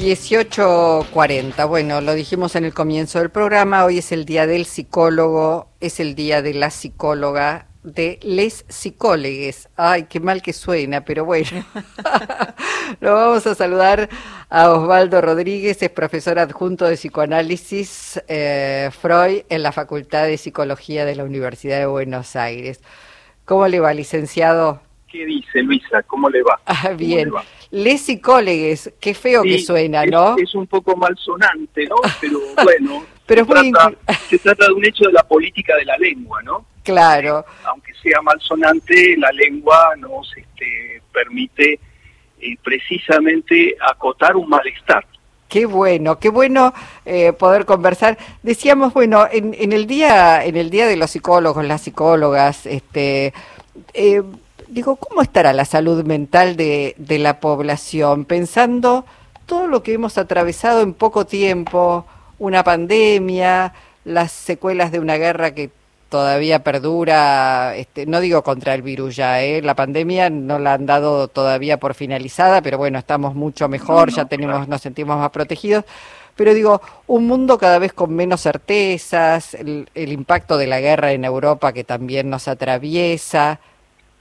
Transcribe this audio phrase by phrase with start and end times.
[0.00, 1.68] 18.40.
[1.68, 6.00] Bueno, lo dijimos en el comienzo del programa, hoy es el día del psicólogo, es
[6.00, 9.68] el día de la psicóloga, de les psicólogues.
[9.76, 11.66] Ay, qué mal que suena, pero bueno.
[13.00, 14.08] lo vamos a saludar
[14.48, 21.04] a Osvaldo Rodríguez, es profesor adjunto de psicoanálisis eh, Freud en la Facultad de Psicología
[21.04, 22.80] de la Universidad de Buenos Aires.
[23.44, 24.80] ¿Cómo le va, licenciado?
[25.08, 26.02] ¿Qué dice Luisa?
[26.04, 26.58] ¿Cómo le va?
[26.64, 27.30] Ah, bien.
[27.72, 30.36] Les psicólogues, qué feo que suena, ¿no?
[30.36, 31.96] Es, un poco malsonante, ¿no?
[32.20, 33.92] Pero bueno, Pero se, trata,
[34.28, 36.66] se, trata, de un hecho de la política de la lengua, ¿no?
[36.82, 37.44] Claro.
[37.64, 41.78] aunque sea malsonante, la lengua nos este, permite
[42.40, 45.06] eh, precisamente acotar un malestar.
[45.48, 46.72] Qué bueno, qué bueno
[47.04, 48.16] eh, poder conversar.
[48.42, 53.32] Decíamos, bueno, en, en, el día, en el día de los psicólogos, las psicólogas, este,
[53.94, 54.22] eh,
[54.70, 58.24] digo, ¿cómo estará la salud mental de, de, la población?
[58.24, 59.04] Pensando
[59.46, 62.06] todo lo que hemos atravesado en poco tiempo,
[62.38, 65.70] una pandemia, las secuelas de una guerra que
[66.08, 69.62] todavía perdura, este, no digo contra el virus ya, ¿eh?
[69.62, 74.16] la pandemia no la han dado todavía por finalizada, pero bueno, estamos mucho mejor, no,
[74.16, 75.84] ya tenemos, nos sentimos más protegidos.
[76.36, 81.12] Pero digo, un mundo cada vez con menos certezas, el, el impacto de la guerra
[81.12, 83.60] en Europa que también nos atraviesa,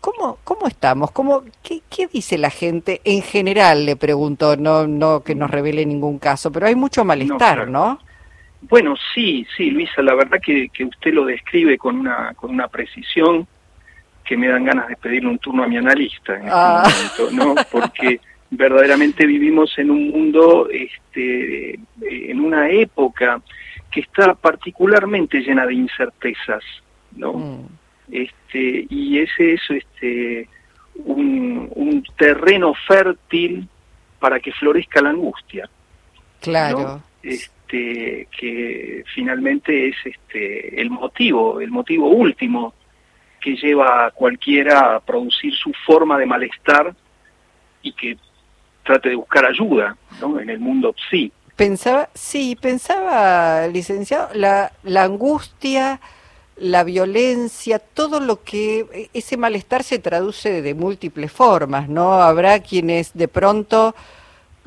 [0.02, 1.12] ¿Cómo, cómo estamos?
[1.12, 3.86] ¿Cómo, qué, qué, dice la gente en general?
[3.86, 7.90] Le pregunto, no, no que nos revele ningún caso, pero hay mucho malestar, ¿no?
[7.90, 8.00] ¿no?
[8.62, 12.68] Bueno, sí, sí, Luisa, la verdad que, que, usted lo describe con una, con una
[12.68, 13.48] precisión
[14.24, 16.84] que me dan ganas de pedirle un turno a mi analista en este ah.
[16.84, 17.56] momento, ¿no?
[17.72, 23.42] Porque verdaderamente vivimos en un mundo, este, en una época
[23.92, 26.64] que está particularmente llena de incertezas,
[27.16, 27.34] ¿no?
[27.34, 27.68] Mm
[28.12, 30.48] este y ese es este
[30.96, 33.68] un, un terreno fértil
[34.20, 35.70] para que florezca la angustia
[36.42, 37.04] claro ¿no?
[37.24, 42.74] este que finalmente es este el motivo el motivo último
[43.40, 46.94] que lleva a cualquiera a producir su forma de malestar
[47.82, 48.18] y que
[48.84, 50.40] trate de buscar ayuda ¿no?
[50.40, 56.00] en el mundo psi pensaba sí pensaba licenciado la la angustia
[56.60, 62.14] la violencia, todo lo que ese malestar se traduce de múltiples formas, ¿no?
[62.14, 63.96] Habrá quienes de pronto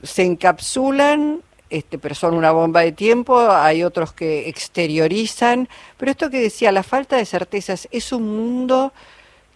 [0.02, 6.30] se encapsulan, este, pero son una bomba de tiempo, hay otros que exteriorizan, pero esto
[6.30, 8.92] que decía, la falta de certezas es un mundo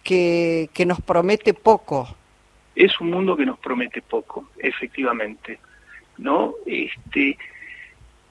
[0.03, 2.15] que, que nos promete poco.
[2.75, 5.59] Es un mundo que nos promete poco, efectivamente,
[6.17, 6.53] ¿no?
[6.65, 7.37] Este,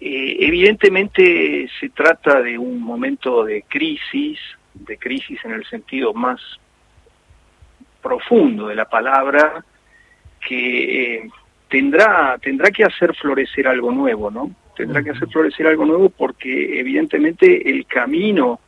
[0.06, 4.39] eh, evidentemente se trata de un momento de crisis,
[4.72, 6.41] de crisis en el sentido más
[8.00, 9.65] profundo de la palabra,
[10.47, 11.31] que eh,
[11.69, 14.55] tendrá, tendrá que hacer florecer algo nuevo, ¿no?
[14.77, 18.61] Tendrá que hacer florecer algo nuevo porque evidentemente el camino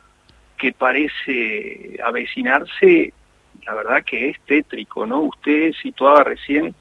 [0.57, 3.13] que parece avecinarse,
[3.65, 5.21] la verdad que es tétrico, ¿no?
[5.21, 6.75] Usted situaba recién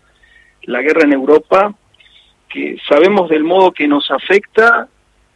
[0.64, 1.72] la guerra en Europa,
[2.48, 4.88] que sabemos del modo que nos afecta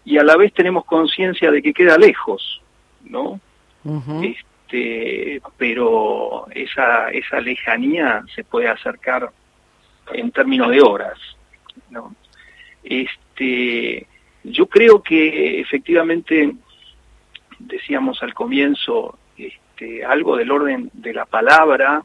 [0.05, 2.61] y a la vez tenemos conciencia de que queda lejos,
[3.05, 3.41] ¿no?
[3.85, 4.35] Uh -huh.
[4.35, 9.31] Este, pero esa esa lejanía se puede acercar
[10.13, 11.19] en términos de horas,
[11.91, 12.15] ¿no?
[12.83, 14.07] Este,
[14.45, 16.55] yo creo que efectivamente
[17.59, 22.03] decíamos al comienzo este, algo del orden de la palabra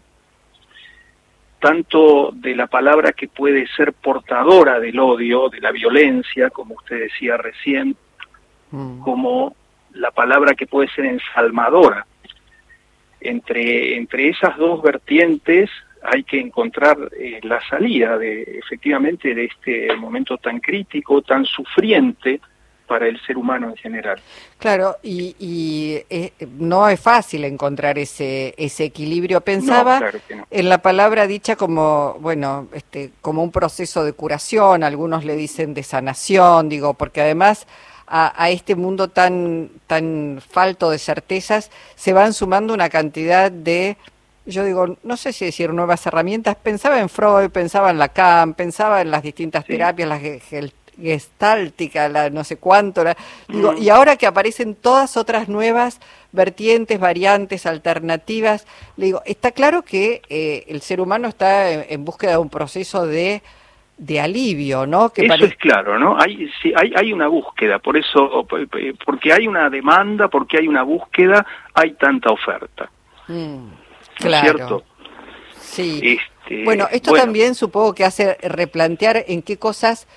[1.59, 6.99] tanto de la palabra que puede ser portadora del odio, de la violencia, como usted
[6.99, 7.95] decía recién,
[8.71, 8.99] mm.
[9.01, 9.55] como
[9.93, 12.05] la palabra que puede ser ensalmadora.
[13.19, 15.69] Entre, entre esas dos vertientes
[16.03, 22.39] hay que encontrar eh, la salida de efectivamente de este momento tan crítico, tan sufriente,
[22.87, 24.19] para el ser humano en general.
[24.57, 29.41] Claro, y, y eh, no es fácil encontrar ese, ese equilibrio.
[29.41, 30.47] Pensaba no, claro no.
[30.51, 35.73] en la palabra dicha como, bueno, este, como un proceso de curación, algunos le dicen
[35.73, 37.67] de sanación, digo, porque además
[38.05, 43.97] a, a, este mundo tan, tan falto de certezas se van sumando una cantidad de
[44.47, 49.01] yo digo, no sé si decir nuevas herramientas, pensaba en Freud, pensaba en Lacan, pensaba
[49.01, 49.73] en las distintas sí.
[49.73, 50.21] terapias, las
[51.01, 53.15] gestáltica, la no sé cuánto, la,
[53.47, 53.81] digo, mm.
[53.81, 55.99] y ahora que aparecen todas otras nuevas
[56.31, 62.05] vertientes, variantes, alternativas, le digo, está claro que eh, el ser humano está en, en,
[62.05, 63.41] búsqueda de un proceso de,
[63.97, 65.09] de alivio, ¿no?
[65.09, 66.17] Que eso es claro, ¿no?
[66.19, 68.47] Hay, sí, hay, hay una búsqueda, por eso,
[69.05, 72.89] porque hay una demanda, porque hay una búsqueda, hay tanta oferta.
[73.27, 73.67] Mm,
[74.15, 74.57] claro.
[74.57, 74.83] cierto?
[75.59, 76.19] Sí.
[76.19, 77.25] Este, bueno, esto bueno.
[77.25, 80.07] también supongo que hace replantear en qué cosas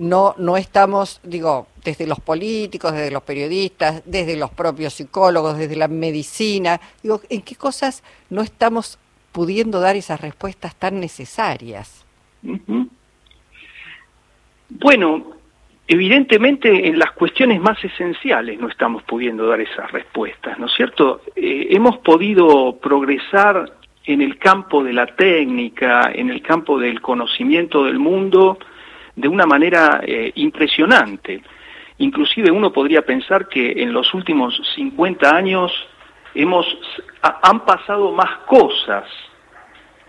[0.00, 5.76] no, no estamos, digo, desde los políticos, desde los periodistas, desde los propios psicólogos, desde
[5.76, 8.98] la medicina, digo, ¿en qué cosas no estamos
[9.30, 12.06] pudiendo dar esas respuestas tan necesarias?
[14.70, 15.32] Bueno,
[15.86, 21.20] evidentemente en las cuestiones más esenciales no estamos pudiendo dar esas respuestas, ¿no es cierto?
[21.36, 23.70] Eh, hemos podido progresar
[24.06, 28.58] en el campo de la técnica, en el campo del conocimiento del mundo,
[29.16, 31.42] de una manera eh, impresionante.
[31.98, 35.72] Inclusive uno podría pensar que en los últimos 50 años
[36.34, 36.66] hemos,
[37.22, 39.04] han pasado más cosas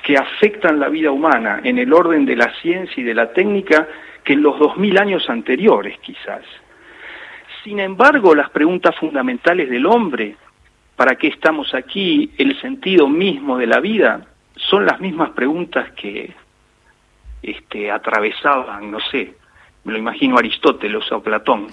[0.03, 3.87] que afectan la vida humana en el orden de la ciencia y de la técnica
[4.23, 6.43] que en los 2000 años anteriores quizás.
[7.63, 10.35] Sin embargo, las preguntas fundamentales del hombre,
[10.95, 12.31] ¿para qué estamos aquí?
[12.37, 14.25] El sentido mismo de la vida,
[14.55, 16.33] son las mismas preguntas que
[17.41, 19.33] este, atravesaban, no sé,
[19.83, 21.67] me lo imagino Aristóteles o Platón,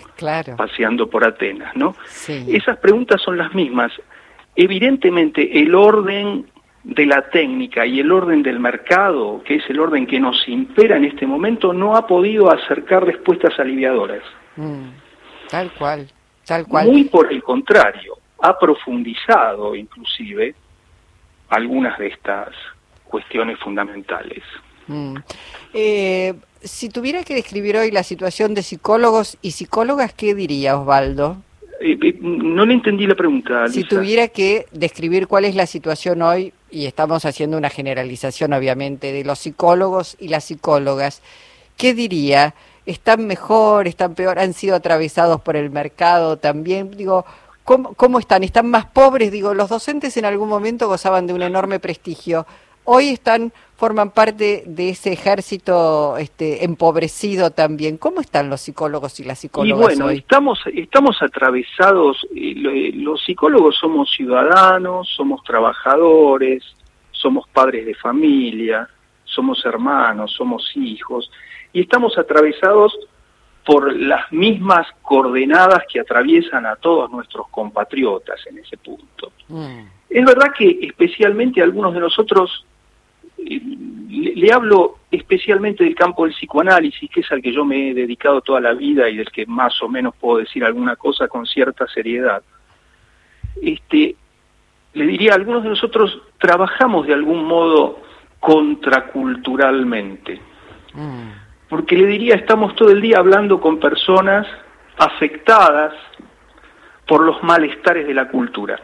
[0.56, 1.94] paseando por Atenas, ¿no?
[2.26, 3.92] Esas preguntas son las mismas.
[4.56, 6.46] Evidentemente, el orden
[6.84, 10.96] de la técnica y el orden del mercado, que es el orden que nos impera
[10.96, 14.22] en este momento, no ha podido acercar respuestas aliviadoras.
[14.56, 14.88] Mm,
[15.50, 16.08] tal cual,
[16.46, 16.86] tal cual.
[16.86, 20.54] Muy por el contrario, ha profundizado inclusive
[21.50, 22.48] algunas de estas
[23.04, 24.42] cuestiones fundamentales.
[24.88, 25.16] Mm.
[25.74, 31.36] Eh, si tuviera que describir hoy la situación de psicólogos y psicólogas, ¿qué diría Osvaldo?
[31.80, 33.68] Eh, eh, no le entendí la pregunta.
[33.68, 39.12] Si tuviera que describir cuál es la situación hoy, y estamos haciendo una generalización obviamente
[39.12, 41.22] de los psicólogos y las psicólogas,
[41.76, 42.54] ¿qué diría?
[42.84, 43.86] ¿Están mejor?
[43.86, 44.38] ¿Están peor?
[44.38, 46.90] ¿Han sido atravesados por el mercado también?
[46.90, 47.24] Digo,
[47.64, 48.42] ¿cómo, cómo están?
[48.42, 49.30] ¿Están más pobres?
[49.30, 52.46] Digo, los docentes en algún momento gozaban de un enorme prestigio.
[52.84, 57.96] Hoy están forman parte de ese ejército este, empobrecido también.
[57.96, 63.76] ¿Cómo están los psicólogos y las psicólogas y bueno, Estamos, estamos atravesados, eh, los psicólogos
[63.76, 66.64] somos ciudadanos, somos trabajadores,
[67.12, 68.88] somos padres de familia,
[69.22, 71.30] somos hermanos, somos hijos,
[71.72, 72.98] y estamos atravesados
[73.64, 79.30] por las mismas coordenadas que atraviesan a todos nuestros compatriotas en ese punto.
[79.46, 79.82] Mm.
[80.10, 82.64] Es verdad que especialmente algunos de nosotros
[83.48, 88.40] le, hablo especialmente del campo del psicoanálisis, que es al que yo me he dedicado
[88.40, 91.86] toda la vida y del que más o menos puedo decir alguna cosa con cierta
[91.88, 92.42] seriedad.
[93.60, 94.16] Este,
[94.94, 98.00] le diría, algunos de nosotros trabajamos de algún modo
[98.40, 100.40] contraculturalmente.
[100.94, 101.30] Mm.
[101.68, 104.46] Porque le diría, estamos todo el día hablando con personas
[104.96, 105.94] afectadas
[107.06, 108.80] por los malestares de la cultura.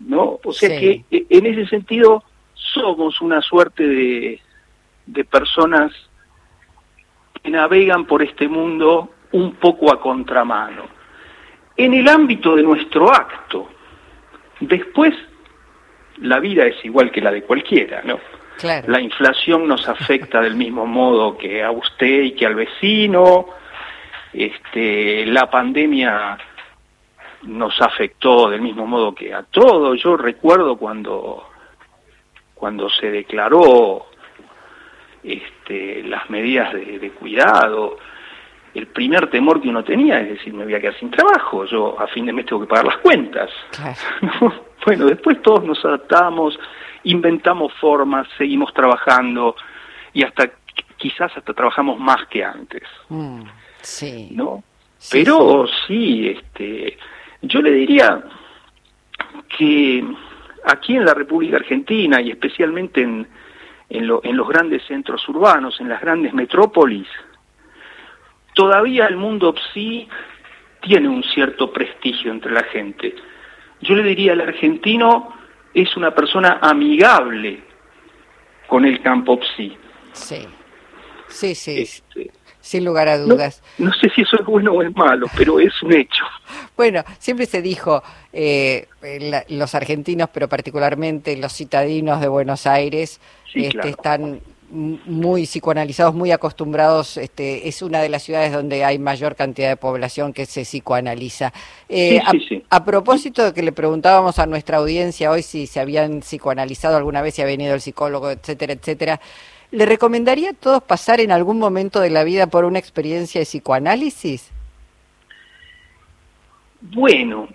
[0.00, 0.38] ¿No?
[0.44, 2.24] O sea que e, en ese sentido
[2.72, 4.40] somos una suerte de,
[5.06, 5.92] de personas
[7.42, 10.84] que navegan por este mundo un poco a contramano.
[11.76, 13.68] En el ámbito de nuestro acto,
[14.60, 15.14] después
[16.18, 18.20] la vida es igual que la de cualquiera, ¿no?
[18.62, 23.46] La inflación nos afecta del mismo modo que a usted y que al vecino.
[24.32, 26.38] Este, la pandemia
[27.42, 30.00] nos afectó del mismo modo que a todos.
[30.00, 31.51] Yo recuerdo cuando
[32.62, 34.06] cuando se declaró
[35.24, 37.98] este, las medidas de, cuidado,
[38.72, 41.98] el primer temor que uno tenía es decir, me voy a quedar sin trabajo, yo
[41.98, 43.50] a fin de mes tengo que pagar las cuentas.
[44.86, 46.56] bueno, después todos nos adaptamos,
[47.02, 49.56] inventamos formas, seguimos trabajando
[50.12, 50.48] y hasta
[50.96, 52.84] quizás hasta trabajamos más que antes.
[53.08, 53.42] Mm,
[53.80, 54.28] sí.
[54.36, 54.62] ¿No?
[55.10, 56.96] Pero sí, este,
[57.40, 58.22] yo le diría
[59.48, 60.04] que
[60.64, 63.26] aquí en la República Argentina y especialmente en,
[63.88, 67.06] en, los grandes centros urbanos, en las grandes metrópolis,
[68.54, 70.08] todavía el mundo psi
[70.80, 73.14] tiene un cierto prestigio entre la gente.
[73.80, 75.34] Yo le diría, el argentino
[75.74, 77.62] es una persona amigable
[78.66, 79.76] con el campo psi.
[80.12, 80.46] Sí,
[81.28, 81.82] sí, sí.
[81.82, 82.30] Este,
[82.62, 83.62] sin lugar a dudas.
[83.76, 86.24] No, sé si eso es bueno o es malo, pero es un hecho.
[86.74, 88.02] Bueno, siempre se dijo,
[88.32, 88.88] eh,
[89.48, 93.20] los argentinos, pero particularmente los citadinos de Buenos Aires,
[93.54, 94.40] este, están
[94.72, 99.76] muy psicoanalizados, muy acostumbrados, este, es una de las ciudades donde hay mayor cantidad de
[99.76, 101.52] población que se psicoanaliza.
[101.90, 102.20] Eh,
[102.70, 107.20] a, propósito de que le preguntábamos a nuestra audiencia hoy si se habían psicoanalizado alguna
[107.20, 109.20] vez, si ha venido el psicólogo, etcétera, etcétera,
[109.72, 113.46] ¿Le recomendaría a todos pasar en algún momento de la vida por una experiencia de
[113.46, 114.52] psicoanálisis?
[116.82, 117.48] Bueno,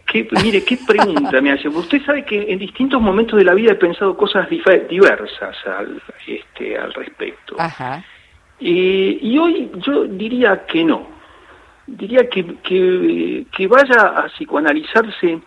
[0.44, 1.68] mire, qué pregunta me hace.
[1.68, 6.76] Usted sabe que en distintos momentos de la vida he pensado cosas diversas al, este,
[6.76, 7.56] al respecto.
[7.60, 8.04] Ajá.
[8.60, 11.08] Eh, y hoy yo diría que no.
[11.86, 15.40] Diría que, que, que vaya a psicoanalizarse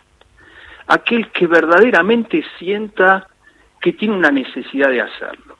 [0.87, 3.27] aquel que verdaderamente sienta
[3.81, 5.50] que tiene una necesidad de hacerlo.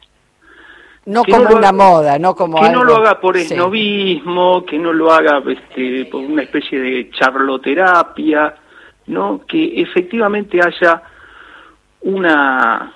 [1.05, 5.11] No como una moda, no como Que no lo haga por esnovismo, que no lo
[5.11, 8.55] haga este, por una especie de charloterapia,
[9.07, 9.41] ¿no?
[9.47, 11.01] Que efectivamente haya
[12.01, 12.93] una,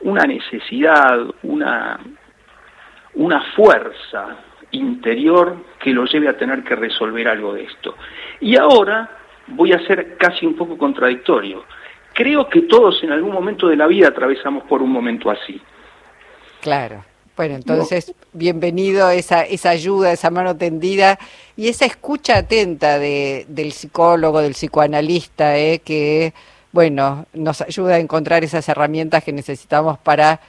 [0.00, 2.00] una necesidad, una,
[3.14, 4.38] una fuerza
[4.72, 7.94] interior que lo lleve a tener que resolver algo de esto.
[8.40, 9.08] Y ahora
[9.48, 11.64] voy a ser casi un poco contradictorio.
[12.12, 15.60] Creo que todos en algún momento de la vida atravesamos por un momento así.
[16.60, 17.04] Claro.
[17.36, 21.18] Bueno, entonces, bienvenido esa, esa ayuda, esa mano tendida
[21.54, 25.80] y esa escucha atenta de, del psicólogo, del psicoanalista, ¿eh?
[25.84, 26.32] que,
[26.72, 30.40] bueno, nos ayuda a encontrar esas herramientas que necesitamos para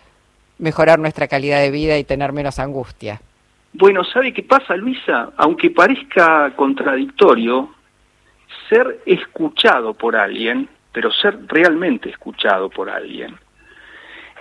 [0.60, 3.20] mejorar nuestra calidad de vida y tener menos angustia.
[3.74, 5.32] Bueno, ¿sabe qué pasa, Luisa?
[5.36, 7.70] Aunque parezca contradictorio,
[8.70, 13.36] ser escuchado por alguien, pero ser realmente escuchado por alguien,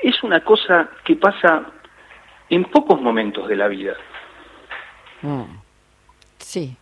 [0.03, 1.67] es una cosa que pasa
[2.49, 3.97] en pocos momentos de la vida.
[5.23, 5.45] Mm.
[6.39, 6.77] Sí,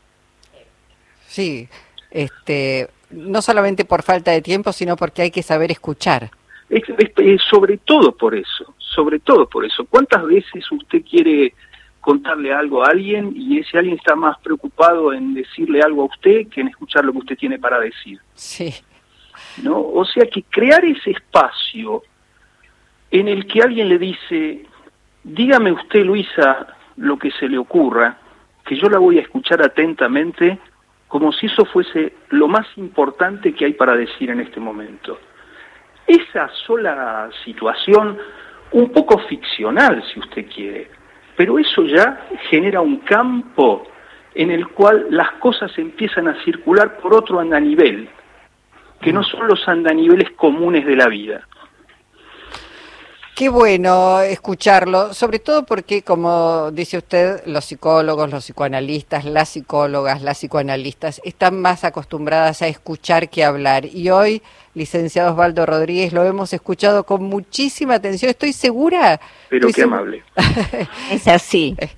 [1.26, 1.68] sí,
[2.10, 6.30] este, no solamente por falta de tiempo, sino porque hay que saber escuchar.
[6.68, 6.82] Es,
[7.48, 9.84] sobre todo por eso, sobre todo por eso.
[9.86, 11.54] ¿Cuántas veces usted quiere
[12.00, 16.48] contarle algo a alguien y ese alguien está más preocupado en decirle algo a usted
[16.48, 18.18] que en escuchar lo que usted tiene para decir?
[18.34, 18.74] Sí.
[19.62, 19.80] ¿No?
[19.80, 22.02] O sea que crear ese espacio
[23.14, 24.66] en el que alguien le dice,
[25.22, 26.66] dígame usted, Luisa,
[26.96, 28.18] lo que se le ocurra,
[28.64, 30.58] que yo la voy a escuchar atentamente
[31.06, 35.20] como si eso fuese lo más importante que hay para decir en este momento.
[36.08, 38.18] Esa sola situación,
[38.72, 40.90] un poco ficcional si usted quiere,
[41.36, 43.86] pero eso ya genera un campo
[44.34, 48.08] en el cual las cosas empiezan a circular por otro andanivel,
[49.00, 51.46] que no son los andaniveles comunes de la vida.
[53.34, 60.22] Qué bueno escucharlo, sobre todo porque, como dice usted, los psicólogos, los psicoanalistas, las psicólogas,
[60.22, 63.86] las psicoanalistas están más acostumbradas a escuchar que a hablar.
[63.86, 64.40] Y hoy,
[64.74, 68.30] licenciado Osvaldo Rodríguez, lo hemos escuchado con muchísima atención.
[68.30, 69.20] Estoy segura.
[69.48, 70.22] Pero qué amable.
[71.10, 71.74] es así.
[71.78, 71.88] Eh,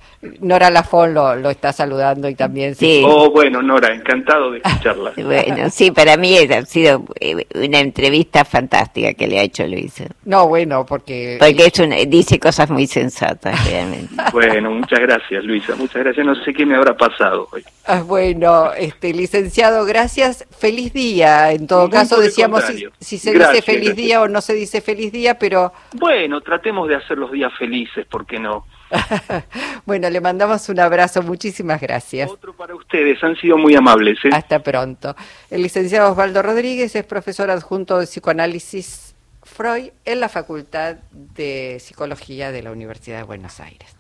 [0.41, 2.75] Nora Lafón lo, lo, está saludando y también.
[2.75, 3.03] Sí.
[3.05, 5.13] Oh, bueno, Nora, encantado de escucharla.
[5.17, 10.07] bueno, sí, para mí ha sido eh, una entrevista fantástica que le ha hecho Luisa.
[10.25, 11.37] No, bueno, porque.
[11.39, 14.15] Porque es dice cosas muy sensatas, realmente.
[14.33, 16.27] bueno, muchas gracias, Luisa, muchas gracias.
[16.27, 17.65] No sé qué me habrá pasado hoy.
[17.87, 20.47] Ah, bueno, este, licenciado, gracias.
[20.59, 21.53] Feliz día.
[21.53, 22.66] En todo caso, decíamos
[23.01, 25.73] si, se dice feliz día o no se dice feliz día, pero.
[25.95, 28.67] Bueno, tratemos de hacer los días felices, ¿por qué no?
[29.87, 32.31] bueno, le mandamos un abrazo, muchísimas gracias.
[32.31, 34.19] Otro para ustedes, han sido muy amables.
[34.25, 34.31] ¿eh?
[34.33, 35.17] Hasta pronto.
[35.51, 42.53] El licenciado Osvaldo Rodríguez es profesor adjunto de psicoanálisis Freud en la Facultad de Psicología
[42.53, 43.97] de la Universidad de Buenos Aires.